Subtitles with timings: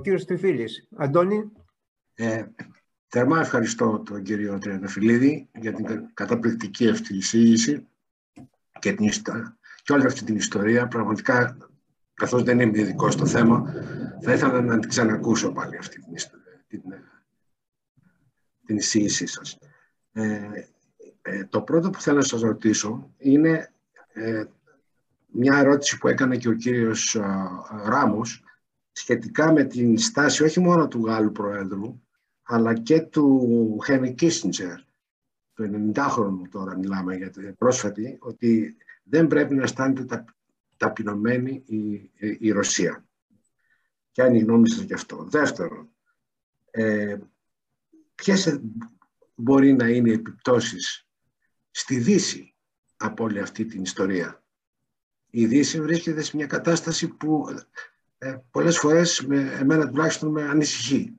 [0.00, 0.88] κύριος Τριφίλης.
[0.96, 1.52] Αντώνη.
[2.14, 2.44] Ε,
[3.06, 7.86] θερμά ευχαριστώ τον κύριο Τριανταφυλλίδη για την καταπληκτική αυτή εισήγηση
[8.78, 9.08] και, την,
[9.82, 10.88] και όλη αυτή την ιστορία.
[10.88, 11.56] Πραγματικά,
[12.14, 13.72] καθώς δεν είμαι ειδικό στο θέμα,
[14.22, 16.14] θα ήθελα να την ξανακούσω πάλι αυτή την,
[16.68, 16.82] την,
[18.66, 19.58] την εισήγησή σας.
[20.12, 20.48] Ε,
[21.22, 23.72] ε, το πρώτο που θέλω να σας ρωτήσω είναι
[24.12, 24.44] ε,
[25.26, 27.20] μια ερώτηση που έκανε και ο κύριος
[27.84, 28.44] Ράμος
[29.00, 32.02] σχετικά με την στάση όχι μόνο του Γάλλου Προέδρου
[32.42, 34.78] αλλά και του Χένι Κίσιντζερ
[35.54, 40.24] του 90χρονου τώρα μιλάμε για την πρόσφατη ότι δεν πρέπει να αισθάνεται
[40.76, 43.04] ταπεινωμένη η, η, Ρωσία.
[44.12, 45.24] Ποια είναι η γνώμη σας γι' αυτό.
[45.24, 45.88] Δεύτερον,
[46.70, 47.18] ε,
[48.14, 48.60] ποιες
[49.34, 51.06] μπορεί να είναι οι επιπτώσεις
[51.70, 52.54] στη Δύση
[52.96, 54.42] από όλη αυτή την ιστορία.
[55.30, 57.46] Η Δύση βρίσκεται σε μια κατάσταση που
[58.22, 61.14] ε, πολλές φορές με, εμένα τουλάχιστον με ανησυχεί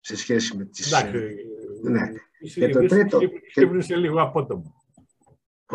[0.00, 0.92] σε σχέση με τις...
[0.92, 1.34] Εντάξει,
[1.82, 2.12] ναι.
[2.54, 3.18] Και το τρίτο...
[3.86, 3.96] Και...
[3.96, 4.74] λίγο απότομο.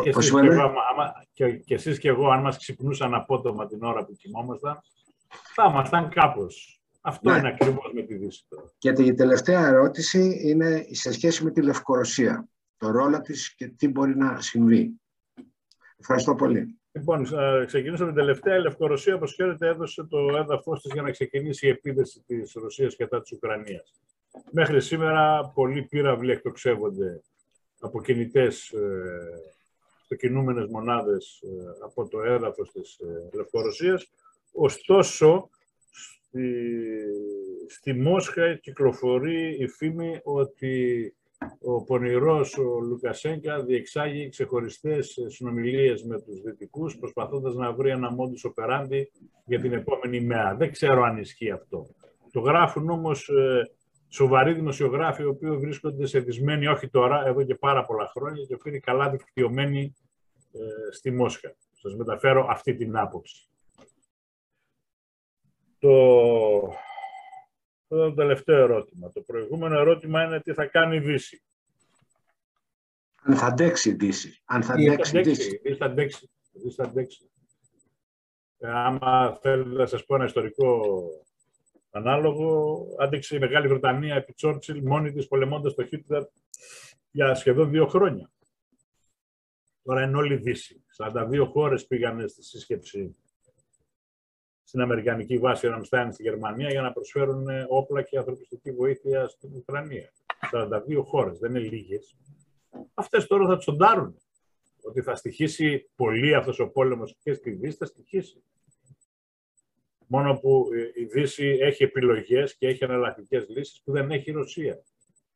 [0.02, 3.82] Και εσείς, και, εγώ, άμα, και, και εσείς και εγώ, αν μας ξυπνούσαν απότομα την
[3.82, 4.80] ώρα που κοιμόμασταν,
[5.54, 6.82] θα ήμασταν κάπως.
[7.00, 7.38] Αυτό ναι.
[7.38, 8.72] είναι ακριβώς με τη Δύση τώρα.
[8.78, 12.48] Και η τελευταία ερώτηση είναι σε σχέση με τη Λευκορωσία.
[12.76, 15.00] Το ρόλο της και τι μπορεί να συμβεί.
[15.96, 16.78] Ευχαριστώ πολύ.
[16.96, 18.56] Λοιπόν, θα ξεκινήσω με την τελευταία.
[18.56, 22.96] Η Λευκορωσία, όπως ξέρετε, έδωσε το έδαφος της για να ξεκινήσει η επίδεση της Ρωσίας
[22.96, 23.94] κατά της Ουκρανίας.
[24.50, 27.22] Μέχρι σήμερα, πολλοί πύραυλοι εκτοξεύονται
[27.78, 30.28] από κινητές ε,
[30.70, 31.48] μονάδες ε,
[31.84, 34.10] από το έδαφος της ε, Λευκορωσίας.
[34.52, 35.50] Ωστόσο,
[35.90, 36.66] στη,
[37.68, 41.14] στη Μόσχα κυκλοφορεί η φήμη ότι
[41.66, 48.44] ο πονηρός ο Λουκασέγκα διεξάγει ξεχωριστές συνομιλίες με τους Δυτικούς προσπαθώντας να βρει ένα μόντους
[48.44, 49.10] οπεράντι
[49.44, 50.54] για την επόμενη μέρα.
[50.54, 51.86] Δεν ξέρω αν ισχύει αυτό.
[52.30, 53.70] Το γράφουν όμως ε,
[54.08, 58.56] σοβαροί δημοσιογράφοι οι οποίοι βρίσκονται σε δυσμένοι όχι τώρα, εδώ και πάρα πολλά χρόνια και
[58.64, 59.94] είναι καλά δικτυωμένοι
[60.52, 61.54] ε, στη Μόσχα.
[61.72, 63.48] Σας μεταφέρω αυτή την άποψη.
[65.78, 65.92] Το
[67.82, 69.10] αυτό το τελευταίο ερώτημα.
[69.12, 71.42] Το προηγούμενο ερώτημα είναι τι θα κάνει η Δύση.
[73.26, 74.42] Αν θα αντέξει η Δύση.
[74.44, 75.60] Αν θα αντέξει η Δύση.
[75.78, 76.30] Θα αντέξει.
[76.76, 77.30] Θα αντέξει.
[78.58, 80.80] Ε, άμα θέλετε να σας πω ένα ιστορικό
[81.90, 86.22] ανάλογο, άντεξε η Μεγάλη Βρετανία επί Τσόρτσιλ μόνη της πολεμώντας το Χίτλερ
[87.10, 88.30] για σχεδόν δύο χρόνια.
[89.82, 90.84] Τώρα είναι όλη η Δύση.
[90.96, 93.16] 42 χώρες πήγαν στη σύσκεψη
[94.62, 99.50] στην Αμερικανική βάση Ραμστάιν στη Γερμανία για να προσφέρουν ε, όπλα και ανθρωπιστική βοήθεια στην
[99.54, 100.12] Ουκρανία.
[100.52, 102.16] 42 χώρες, δεν είναι λίγες.
[102.94, 104.16] Αυτές τώρα θα τσοντάρουν
[104.82, 108.42] ότι θα στοιχήσει πολύ αυτός ο πόλεμος και στη Δύση, θα στοιχήσει.
[110.06, 114.32] Μόνο που ε, η Δύση έχει επιλογές και έχει εναλλακτικές λύσεις που δεν έχει η
[114.32, 114.82] Ρωσία.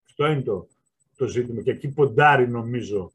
[0.05, 0.69] Αυτό είναι το,
[1.17, 1.63] το ζήτημα.
[1.63, 3.13] Και εκεί ποντάρει, νομίζω,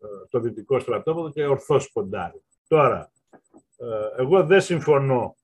[0.00, 2.42] ε, το δυτικό στρατόπεδο και ορθώς ποντάρει.
[2.68, 3.12] Τώρα,
[4.16, 5.36] εγώ δεν συμφωνώ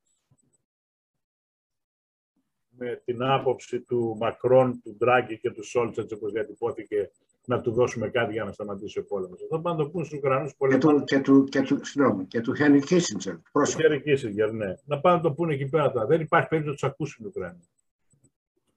[2.69, 7.11] με την άποψη του Μακρόν, του Ντράγκη και του Σόλτς, έτσι όπως διατυπώθηκε,
[7.49, 9.43] να του δώσουμε κάτι για να σταματήσει ο πόλεμος.
[9.43, 11.05] Αυτό πάνε να το πούν στους Ουκρανούς πολεμικού.
[11.05, 13.35] Και του, και του, συγγνώμη, και του Χένι Κίσιντζερ.
[13.35, 14.75] Του Χένι Κίσιντζερ, ναι.
[14.85, 16.07] Να πάνε να το πούνε εκεί πέρα τώρα.
[16.07, 17.69] Δεν υπάρχει περίπτωση να τους ακούσουν οι Ουκρανοί.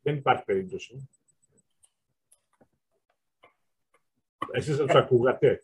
[0.01, 1.09] Δεν υπάρχει περίπτωση.
[4.51, 5.63] Εσείς θα τους ακούγατε;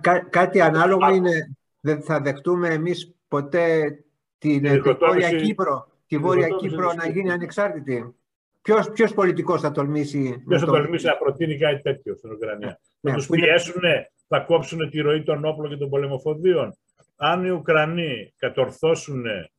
[0.00, 3.96] Κά, κάτι ανάλογο είναι, δεν θα δεχτούμε εμείς ποτέ
[4.38, 8.14] την Βόρεια Κύπρο τη Βόρεια Κύπρο να γίνει ανεξάρτητη;
[8.70, 10.42] Ποιος, ποιος πολιτικός θα τολμήσει...
[10.48, 13.82] Ποιος θα τολμήσει να προτείνει κάτι τέτοιο στην Ουκρανία; Ναι, να τους πιέσουν,
[14.28, 16.74] θα κόψουν τη ροή των όπλων και των πολεμοφοδίων.
[17.16, 19.50] Αν οι Ουκρανοί κατορθώσουν, ε,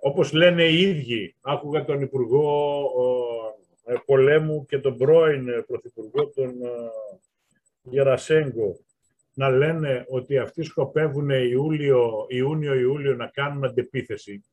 [0.00, 2.84] όπως λένε οι ίδιοι, άκουγα τον Υπουργό
[3.84, 6.68] ε, Πολέμου και τον πρώην Πρωθυπουργό, τον ε,
[7.82, 8.78] Γερασέγκο,
[9.34, 11.30] να λένε ότι αυτοί σκοπεύουν
[12.28, 14.44] Ιούνιο-Ιούλιο να κάνουν αντεπίθεση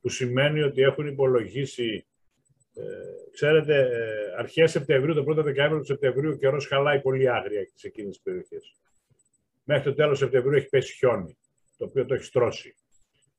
[0.00, 2.06] που σημαίνει ότι έχουν υπολογίσει,
[2.74, 2.82] ε,
[3.32, 7.86] ξέρετε, ε, αρχές Σεπτεμβρίου, το πρώτο δεκαέμβριο του Σεπτεμβρίου, ο καιρός χαλάει πολύ άγρια σε
[7.86, 8.76] εκείνες τις περιοχές.
[9.64, 11.38] Μέχρι το τέλος Σεπτεμβρίου έχει πέσει χιόνι,
[11.76, 12.74] το οποίο το έχει στρώσει.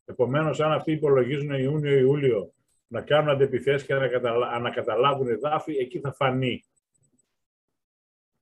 [0.05, 2.53] Επομένως, αν αυτοί υπολογίζουν Ιούνιο-Ιούλιο
[2.87, 6.65] να κάνουν αντεπιθέσεις και να ανακαταλάβουν εδάφη, εκεί θα φανεί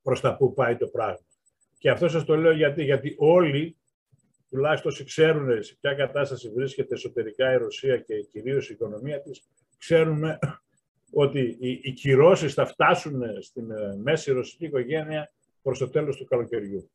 [0.01, 1.25] προς τα που πάει το πράγμα.
[1.77, 3.77] Και αυτό σας το λέω γιατί, γιατί όλοι
[4.49, 9.47] τουλάχιστον όσοι ξέρουν σε ποια κατάσταση βρίσκεται εσωτερικά η Ρωσία και κυρίως η οικονομία της,
[9.77, 10.39] ξέρουμε
[11.13, 15.31] ότι οι, οι κυρώσεις θα φτάσουν στην ε, μέση ρωσική οικογένεια
[15.61, 16.89] προς το τέλος του καλοκαιριού.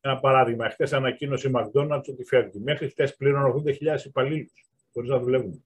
[0.00, 2.58] Ένα παράδειγμα, χθες ανακοίνωσε η McDonald's ότι φεύγει.
[2.58, 5.64] Μέχρι χθες πλήρωνε 80.000 υπαλλήλους χωρίς να δουλεύουν.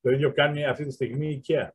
[0.00, 1.68] Το ίδιο κάνει αυτή τη στιγμή η IKEA.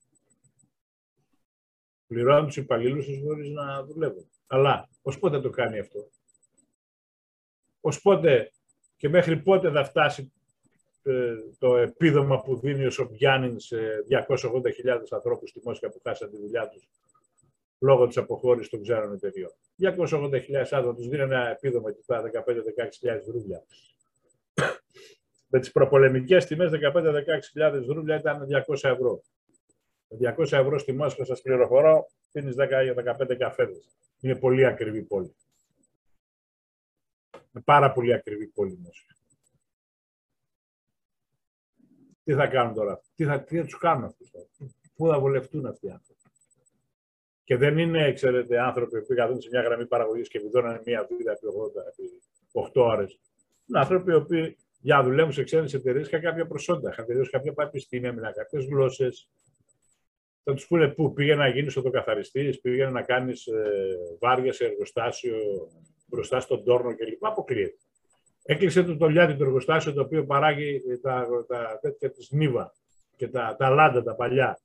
[2.08, 4.30] Πληρώνουν τους υπαλλήλους τους χωρίς να δουλεύουν.
[4.48, 6.10] Αλλά ως πότε το κάνει αυτό;
[7.82, 8.52] Ω πότε
[8.96, 10.39] και μέχρι πότε θα φτάσει ε,
[11.58, 13.78] το επίδομα που δίνει ο Σομπιάνιν σε
[14.28, 16.90] 280.000 ανθρώπους στη Μόσχα που χάσαν τη δουλειά τους
[17.80, 19.52] λόγω της αποχώρησης των ξένων εταιριών.
[19.82, 20.40] 280.000
[20.72, 23.64] άτομα τους δίνει ένα επίδομα και 15-16.000 ρούβλια.
[25.48, 29.24] Με τις προπολεμικές τιμές 15-16.000 ρούβλια ήταν 200 ευρώ.
[30.38, 33.90] 200 ευρώ στη Μόσχα σας πληροφορώ, πίνεις 10-15 καφέδες.
[34.20, 35.36] Είναι πολύ ακριβή πόλη.
[37.34, 39.19] Είναι πάρα πολύ ακριβή πόλη Μόσχα.
[42.30, 44.46] Τι θα κάνουν τώρα, τι θα, τι θα τους κάνουν αυτούς τώρα,
[44.96, 46.22] πού θα βολευτούν αυτοί οι άνθρωποι;
[47.44, 51.32] Και δεν είναι, ξέρετε, άνθρωποι που καθούν σε μια γραμμή παραγωγής και βιδώνουν μία βίδα
[51.32, 52.22] επί 80, επί
[52.52, 53.20] 8 ώρες.
[53.68, 57.30] Είναι άνθρωποι οι οποίοι για να δουλεύουν σε ξένες εταιρείες είχαν κάποια προσόντα, είχαν τελειώσει
[57.30, 59.30] κάποια πανεπιστήμια, μιλάνε κάποιες γλώσσες.
[60.44, 65.38] Θα τους πούνε πού πήγαινε να γίνεις οδοκαθαριστή, πήγαινε να κάνεις ε, βάρια σε εργοστάσιο
[66.06, 67.26] μπροστά στον τόρνο κλπ.
[67.26, 67.78] Αποκλείεται.
[68.52, 72.74] Έκλεισε το τολιάτι το εργοστάσιο το οποίο παράγει τα, τα τέτοια της Νίβα
[73.16, 74.60] και τα, τα λάντα τα παλιά.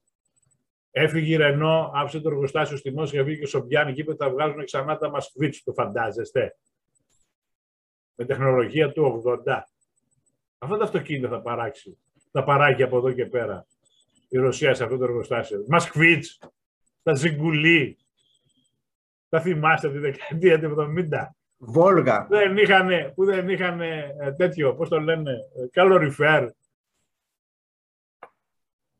[0.90, 4.64] Έφυγε η Ρενό, άφησε το εργοστάσιο στη Μόσχα, βγήκε ο Σομπιάννη και είπε θα βγάζουν
[4.64, 6.56] ξανά τα Μασκβίτς, το φαντάζεστε;
[8.14, 9.62] Με τεχνολογία του 80.
[10.58, 11.98] Αυτά τα αυτοκίνητα θα παράξει.
[12.30, 13.66] Θα παράγει από εδώ και πέρα
[14.28, 15.64] η Ρωσία σε αυτό το εργοστάσιο.
[15.68, 16.38] Μασκβίτς,
[17.02, 17.98] τα Ζιγκουλί.
[19.28, 21.34] Τα θυμάστε τη δεκαετία του 70.
[21.58, 22.26] Βόλγα.
[22.30, 25.38] Δεν είχαν, που δεν είχαν ε, τέτοιο, πώς το λένε,
[25.70, 26.48] καλοριφέρ.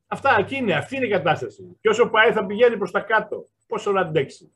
[0.06, 1.76] Αυτά, εκεί είναι, αυτή είναι η κατάσταση.
[1.80, 3.48] Και όσο πάει θα πηγαίνει προς τα κάτω.
[3.66, 4.54] Πόσο να αντέξει.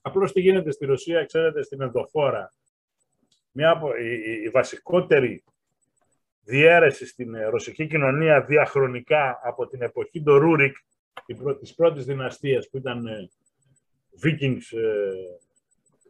[0.00, 2.52] Απλώς τι γίνεται στη Ρωσία, ξέρετε, στην ενδοφόρα.
[3.50, 5.44] Μια από, η, η, βασικότερη
[6.42, 10.76] διαίρεση στην ρωσική κοινωνία διαχρονικά από την εποχή του Ρούρικ,
[11.60, 13.06] της πρώτης δυναστείας που ήταν
[14.22, 15.12] ε, Vikings ε,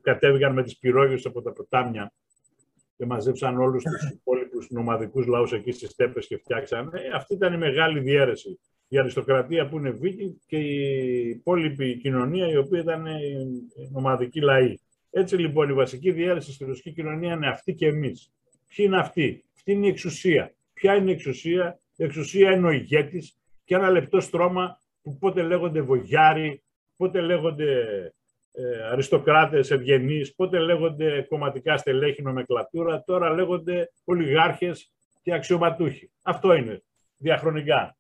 [0.03, 2.13] κατέβηκαν με τις πυρόγες από τα ποτάμια
[2.97, 6.91] και μαζέψαν όλους τους υπόλοιπους νομαδικούς λαούς εκεί στις στέπες και φτιάξαν.
[6.95, 8.59] Ε, αυτή ήταν η μεγάλη διαίρεση.
[8.89, 13.07] Η αριστοκρατία που είναι Vikings και η υπόλοιπη κοινωνία η οποία ήταν
[13.91, 14.79] νομαδική λαοί.
[15.11, 18.33] Έτσι λοιπόν η βασική διαίρεση στη ρωσική κοινωνία είναι αυτή και εμείς.
[18.77, 20.55] Ποιοι είναι αυτοί; Αυτή είναι η εξουσία.
[20.73, 25.43] Ποια είναι η εξουσία; Η εξουσία είναι ο ηγέτης και ένα λεπτό στρώμα που πότε
[25.43, 26.63] λέγονται βογιάροι,
[26.97, 27.83] πότε λέγονται
[28.53, 34.93] ε, αριστοκράτες ευγενείς, πότε λέγονται κομματικά στελέχη νομεκλατούρα, τώρα λέγονται ολιγάρχες
[35.23, 36.11] και αξιωματούχοι.
[36.23, 36.83] Αυτό είναι,
[37.17, 37.97] διαχρονικά.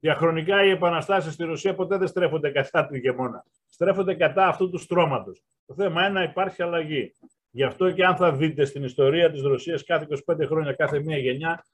[0.00, 3.44] Διαχρονικά οι επαναστάσεις στη Ρωσία ποτέ δεν στρέφονται κατά του ηγεμόνα.
[3.68, 5.42] Στρέφονται κατά αυτού του στρώματος.
[5.66, 7.14] Το θέμα είναι να υπάρχει αλλαγή.
[7.50, 11.18] Γι' αυτό και αν θα δείτε στην ιστορία της Ρωσίας κάθε 25 χρόνια, κάθε μία
[11.18, 11.64] γενιά,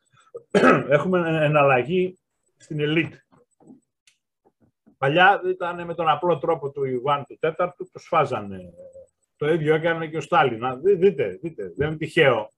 [0.96, 2.18] έχουμε εναλλαγή
[2.56, 3.14] στην ελίτ.
[4.98, 8.72] Παλιά ήταν με τον απλό τρόπο του Ιβάν του Τέταρτου, το σφάζανε.
[9.36, 10.60] Το ίδιο έκανε και ο Στάλιν.
[10.82, 12.52] Δείτε, δείτε, δεν είναι τυχαίο.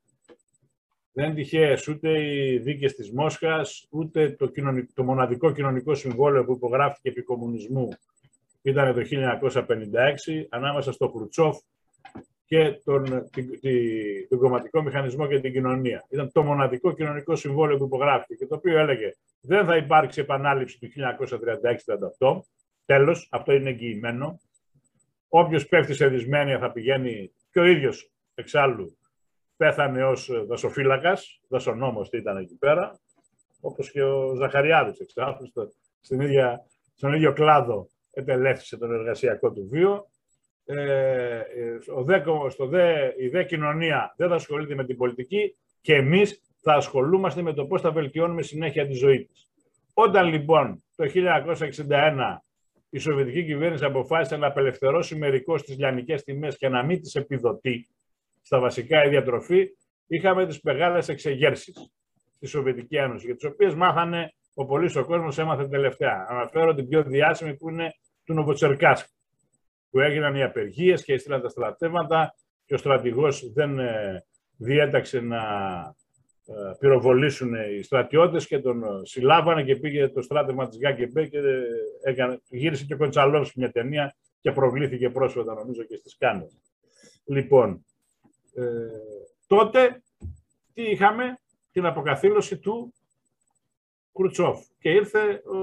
[1.13, 4.51] Δεν είναι τυχαίες ούτε οι δίκες της Μόσχας, ούτε το,
[4.95, 7.89] το μοναδικό κοινωνικό συμβόλαιο που υπογράφηκε επί κομμουνισμού
[8.63, 9.01] ήταν το
[9.51, 11.59] 1956 ανάμεσα στο Χρουτσόφ
[12.51, 13.05] και τον,
[14.29, 16.07] τον κομματικό μηχανισμό και την κοινωνία.
[16.09, 20.79] Ήταν το μοναδικό κοινωνικό συμβόλαιο που υπογράφηκε και το οποίο έλεγε δεν θα υπάρξει επανάληψη
[20.79, 20.89] του
[22.19, 22.41] 1936-38.
[22.85, 24.41] Τέλος, αυτό είναι εγγυημένο.
[25.29, 28.99] Όποιος πέφτει σε δυσμένεια θα πηγαίνει και ο ίδιος εξάλλου
[29.57, 32.99] πέθανε ως δασοφύλακας, δασονόμος τι ήταν εκεί πέρα,
[33.61, 35.53] όπως και ο Ζαχαριάδης εξάλλου,
[36.01, 40.11] στην ίδια, στον ίδιο κλάδο επελεύθησε τον εργασιακό του βίο.
[40.65, 41.43] Ε, ε
[41.95, 46.41] ο δε, στο δε, η δε κοινωνία δεν θα ασχολείται με την πολιτική και εμείς
[46.63, 49.51] θα ασχολούμαστε με το πώς θα βελτιώνουμε συνέχεια τη ζωή της.
[49.95, 51.11] Όταν λοιπόν το
[51.89, 52.39] 1961
[52.91, 57.89] η Σοβιετική κυβέρνηση αποφάσισε να απελευθερώσει μερικώς τις λιανικές τιμές και να μην τις επιδοτεί
[58.43, 59.69] στα βασικά διατροφή,
[60.07, 61.93] είχαμε τις μεγάλες εξεγέρσεις
[62.37, 66.27] στη Σοβιετική Ένωση, για τις οποίες μάθανε ο πολύς ο κόσμος έμαθε τελευταία.
[66.29, 69.07] Αναφέρω την πιο διάσημη που είναι του Νοβοτσερκάσκ,
[69.91, 74.25] που έγιναν οι απεργίες και έστειλαν τα στρατεύματα και ο στρατηγός δεν ε,
[74.57, 75.43] διέταξε να
[76.47, 81.39] ε, πυροβολήσουν οι στρατιώτες και τον ε, συλλάβανε και πήγε το στράτευμα της ΓΑΚΕΜΠΕ και
[81.39, 81.63] ε,
[82.03, 86.59] έκανε, γύρισε και ο Κοντσαλόφς μια ταινία και προβλήθηκε πρόσφατα νομίζω και στις Κάνες.
[87.25, 87.85] Λοιπόν,
[88.55, 88.63] ε,
[89.47, 90.03] τότε
[90.75, 91.39] τι είχαμε,
[91.73, 92.95] την αποκαθήλωση του
[94.13, 95.59] Κρουτσόφ και ήρθε ο,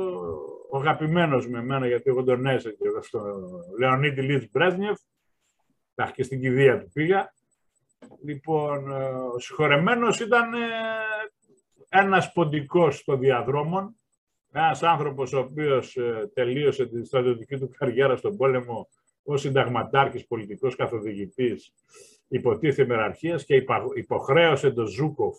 [0.69, 2.71] ο αγαπημένος με εμένα, γιατί εγώ τον έζησα
[3.01, 3.21] στο
[3.79, 4.97] Λεωνίδη Λίτς Μπρέσνιεφ,
[6.05, 7.33] και στην κηδεία του πήγα.
[8.23, 10.57] Λοιπόν, ε, ο συγχωρεμένος ήταν ε,
[11.89, 13.95] ένας ποντικός στο διαδρόμων,
[14.51, 18.89] ένας άνθρωπος ο οποίος ε, τελείωσε τη στρατιωτική του καριέρα στον πόλεμο
[19.23, 21.73] ως συνταγματάρχης, πολιτικός καθοδηγητής,
[22.27, 25.37] υποτίθεται μεραρχίας και υποχρέωσε τον Ζούκοφ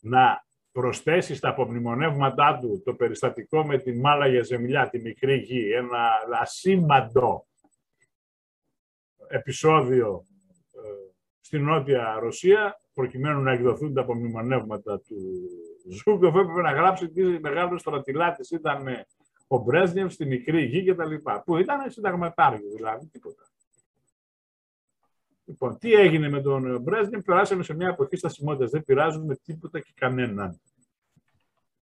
[0.00, 0.44] να
[0.74, 7.46] προσθέσει στα απομνημονεύματά του το περιστατικό με τη Μάλαγια Ζεμλιά, τη μικρή γη, ένα ασήμαντο
[9.28, 10.26] επεισόδιο
[10.72, 10.78] ε,
[11.40, 15.16] στην Νότια Ρωσία, προκειμένου να εκδοθούν τα απομνημονεύματα του
[15.90, 18.86] Ζούκοφ, έπρεπε να γράψει τι μεγάλο στρατηλάτης ήταν
[19.46, 21.14] ο Μπρέζνιεφ στη μικρή γη κτλ.
[21.44, 23.42] Που ήταν συνταγματάρχης, δηλαδή τίποτα.
[25.44, 28.70] Λοιπόν, τι έγινε με τον Μπρέσνιεμ, περάσαμε σε μια εποχή στασιμότητας.
[28.70, 30.60] Δεν πειράζουμε τίποτα και κανέναν.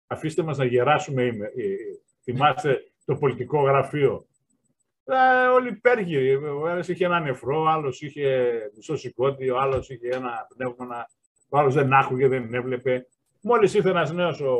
[0.06, 1.22] Αφήστε μας να γεράσουμε.
[1.22, 1.46] Είμαι.
[1.46, 1.74] Ε,
[2.22, 4.26] θυμάστε το πολιτικό γραφείο.
[5.04, 6.34] Ε, όλοι υπέργυροι.
[6.34, 11.08] Ο ένας είχε ένα νεφρό, ο άλλος είχε μισό σηκώτη, ο άλλος είχε ένα πνεύμα,
[11.48, 13.06] ο άλλος δεν άκουγε, δεν έβλεπε.
[13.40, 14.56] Μόλις ήρθε ένας νέος ο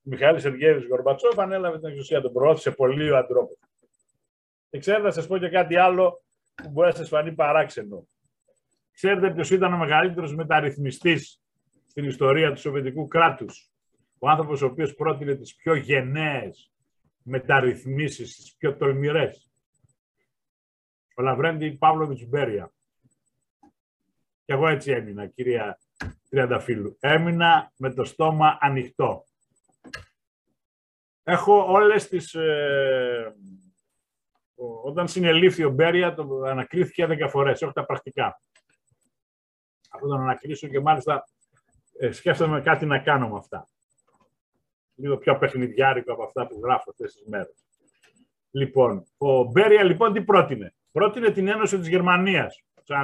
[0.00, 3.58] Μιχαήλ Σεργέης Γορμπατσόφ, ανέλαβε την εξουσία, τον προώθησε πολύ ο Αντρόπος.
[4.70, 6.22] Και ξέρετε, να σα πω και κάτι άλλο
[6.54, 8.06] που μπορεί να σα φανεί παράξενο.
[8.92, 11.40] Ξέρετε ποιος ήταν ο μεγαλύτερος μεταρρυθμιστής
[11.86, 13.70] στην ιστορία του Σοβιετικού κράτους;
[14.18, 16.72] Ο άνθρωπος ο οποίος πρότεινε τις πιο γενναίες
[17.22, 19.50] μεταρρυθμίσεις, τις πιο τολμηρές.
[21.16, 22.72] Ο Λαβρέντι Παύλοβιτς Μπέρια.
[24.44, 25.78] Και εγώ έτσι έμεινα, κυρία
[26.28, 26.96] Τριανταφύλου.
[27.00, 29.24] Έμεινα με το στόμα ανοιχτό.
[31.22, 32.34] Έχω όλες τις...
[32.34, 33.34] Ε,
[34.84, 37.62] όταν συνελήφθη ο Μπέρια, το ανακρίθηκε 10 φορές.
[37.62, 38.40] Έχω τα πρακτικά.
[39.90, 41.24] Αυτό τον ανακρίσω και μάλιστα
[41.98, 43.68] ε, σκέφτομαι κάτι να κάνω με αυτά
[44.94, 47.64] λίγο πιο παιχνιδιάρικο από αυτά που γράφω αυτές τις μέρες.
[48.50, 52.62] Λοιπόν, ο Μπέρια λοιπόν τι πρότεινε; Πρότεινε την Ένωση της Γερμανίας.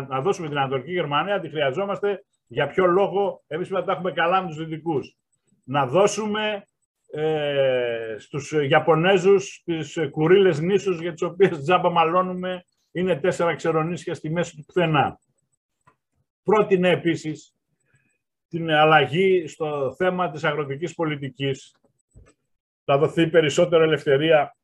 [0.08, 2.24] Να δώσουμε την Ανατολική Γερμανία, τη χρειαζόμαστε.
[2.46, 5.16] Για ποιο λόγο, εμείς πρέπει να τα έχουμε καλά με τους Δυτικούς.
[5.64, 6.64] Να δώσουμε
[7.12, 14.30] ε, στους Ιαπωνέζους τις κουρίλες νήσους για τις οποίες τζάμπα μαλώνουμε είναι τέσσερα ξερονίσια στη
[14.30, 15.18] μέση του πουθενά.
[16.42, 17.54] Πρότεινε επίσης
[18.48, 21.74] την αλλαγή στο θέμα της αγροτικής πολιτικής.
[22.84, 24.56] Θα δοθεί περισσότερη ελευθερία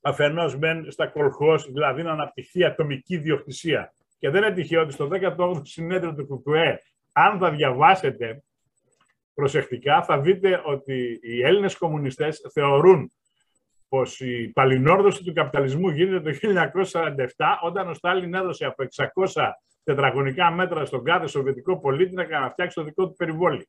[0.00, 3.94] αφενός μεν στα κολχός, δηλαδή να αναπτυχθεί ατομική διοκτησία.
[4.18, 8.42] Και δεν είναι τυχαίο ότι στο 18ο συνέδριο του ΚΚΕ, αν θα διαβάσετε
[9.34, 13.12] προσεκτικά, θα δείτε ότι οι Έλληνες κομμουνιστές θεωρούν
[13.88, 16.38] πως η παλινόρδοση του καπιταλισμού γίνεται το
[16.92, 17.26] 1947,
[17.62, 18.84] όταν ο Στάλιν έδωσε από
[19.34, 19.50] 600
[19.84, 23.68] τετραγωνικά μέτρα στον κάθε σοβιετικό πολίτη να φτιάξει το δικό του περιβόλι.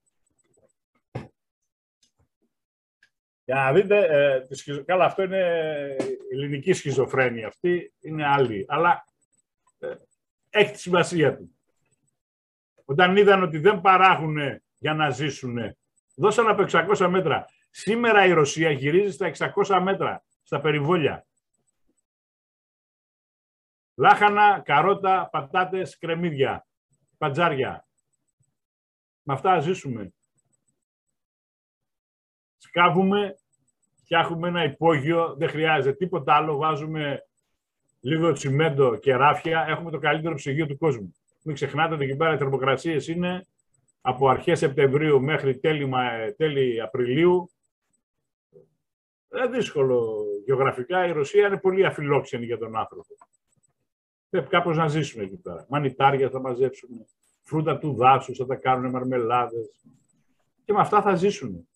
[3.45, 5.41] Για να δείτε, ε, καλά αυτό είναι
[6.31, 9.05] ελληνική σχιζοφρένεια, αυτή είναι άλλη, αλλά
[9.79, 9.95] ε,
[10.49, 11.57] έχει τη σημασία του.
[12.85, 15.57] Όταν είδαν ότι δεν παράγουν για να ζήσουν,
[16.15, 17.45] δώσαν από 600 μέτρα.
[17.69, 21.25] Σήμερα η Ρωσία γυρίζει στα 600 μέτρα, στα περιβόλια.
[23.95, 26.67] Λάχανα, καρότα, πατάτες, κρεμμύδια,
[27.17, 27.87] πατζάρια.
[29.23, 30.13] Με αυτά ζήσουμε.
[32.57, 33.35] Σκάβουμε,
[33.95, 37.27] φτιάχνουμε ένα υπόγειο, δεν χρειάζεται τίποτα άλλο, βάζουμε
[37.99, 41.15] λίγο τσιμέντο και ράφια, έχουμε το καλύτερο ψυγείο του κόσμου.
[41.43, 43.47] Μην ξεχνάτε ότι εκεί πέρα οι θερμοκρασίες είναι
[44.05, 45.89] από αρχές Σεπτεμβρίου μέχρι τέλη,
[46.37, 47.51] τέλη Απριλίου.
[49.27, 51.07] Δεν δύσκολο γεωγραφικά.
[51.07, 53.15] Η Ρωσία είναι πολύ αφιλόξενη για τον άνθρωπο.
[54.29, 55.65] Πρέπει κάπως να ζήσουμε εκεί πέρα.
[55.69, 57.05] Μανιτάρια θα μαζέψουμε,
[57.41, 59.83] φρούτα του δάσους, θα τα κάνουν μαρμελάδες.
[60.65, 61.67] Και με αυτά θα ζήσουν.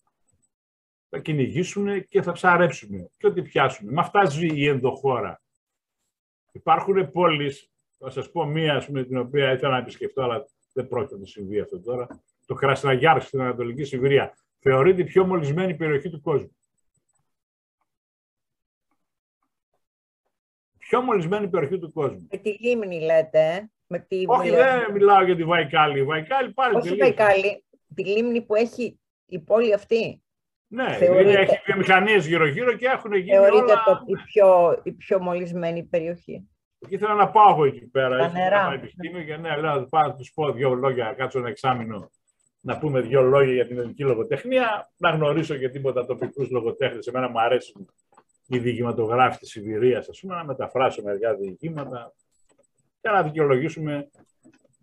[1.09, 3.09] Θα κυνηγήσουν και θα ψαρέψουν.
[3.17, 3.93] Και ό,τι πιάσουν.
[3.93, 5.41] Με αυτά ζει η ενδοχώρα.
[6.51, 10.45] Υπάρχουν πόλεις, θα σας πω μία πούμε, την οποία ήθελα να επισκεφτώ, αλλά
[10.77, 12.07] δεν πρόκειται να συμβεί αυτό τώρα.
[12.45, 16.55] Το Κρασναγιάρ στην Ανατολική Σιβηρία θεωρείται η πιο μολυσμένη περιοχή του κόσμου.
[20.77, 22.27] πιο μολυσμένη περιοχή του κόσμου.
[22.31, 23.71] Με τη λίμνη λέτε.
[23.87, 24.23] Με τη...
[24.27, 25.99] Όχι, δεν μιλάω για τη Βαϊκάλη.
[25.99, 27.65] Η Βαϊκάλη πάλι Όχι η Βαϊκάλη,
[27.95, 30.21] τη λίμνη που έχει η πόλη αυτή.
[30.67, 31.39] Ναι, Θεωρείται...
[31.39, 33.83] έχει βιομηχανίες γύρω-γύρω και έχουν γίνει Θεωρείται όλα...
[33.85, 36.47] το, η, πιο, η πιο μολυσμένη περιοχή.
[36.79, 38.17] Και ήθελα να πάω εγώ εκεί πέρα.
[38.17, 38.81] Τα νερά.
[39.25, 42.11] Και ναι, λέω, πάω να τους πω δύο λόγια, κάτσω ένα εξάμεινο
[42.67, 47.07] να πούμε δύο λόγια για την ελληνική λογοτεχνία, να γνωρίσω και τίποτα τοπικούς λογοτέχνες.
[47.07, 47.89] Εμένα μου αρέσουν
[48.47, 52.13] οι διηγηματογράφοι της Σιβηρίας, ας πούμε, να μεταφράσω μερικά διηγήματα
[53.01, 54.09] και να δικαιολογήσουμε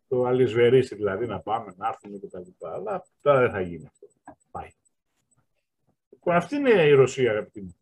[0.08, 2.72] το αλυσβερίση, δηλαδή να πάμε, να έρθουμε και τα λοιπά.
[2.74, 4.06] Αλλά τώρα δεν θα γίνει αυτό.
[4.50, 4.68] Πάει.
[6.24, 7.76] Αυτή είναι η Ρωσία, αγαπητοί μου.